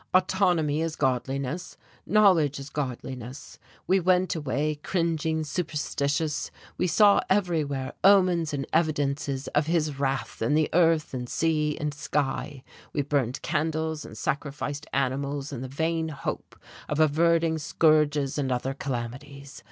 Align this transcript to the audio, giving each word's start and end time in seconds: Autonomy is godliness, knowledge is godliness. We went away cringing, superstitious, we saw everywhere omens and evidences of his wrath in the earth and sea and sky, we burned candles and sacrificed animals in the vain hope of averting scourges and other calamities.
Autonomy 0.15 0.81
is 0.81 0.95
godliness, 0.95 1.77
knowledge 2.07 2.57
is 2.59 2.71
godliness. 2.71 3.59
We 3.85 3.99
went 3.99 4.33
away 4.35 4.79
cringing, 4.81 5.43
superstitious, 5.43 6.49
we 6.75 6.87
saw 6.87 7.21
everywhere 7.29 7.93
omens 8.03 8.51
and 8.51 8.65
evidences 8.73 9.47
of 9.49 9.67
his 9.67 9.99
wrath 9.99 10.41
in 10.41 10.55
the 10.55 10.69
earth 10.73 11.13
and 11.13 11.29
sea 11.29 11.77
and 11.79 11.93
sky, 11.93 12.63
we 12.93 13.03
burned 13.03 13.43
candles 13.43 14.03
and 14.03 14.17
sacrificed 14.17 14.87
animals 14.91 15.53
in 15.53 15.61
the 15.61 15.67
vain 15.67 16.09
hope 16.09 16.55
of 16.89 16.99
averting 16.99 17.59
scourges 17.59 18.39
and 18.39 18.51
other 18.51 18.73
calamities. 18.73 19.59